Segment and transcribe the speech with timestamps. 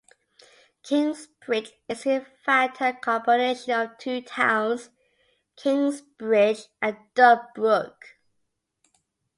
[0.81, 4.89] Kingsbridge is in fact a combination of two towns,
[5.55, 8.17] Kingsbridge and Dodbrooke.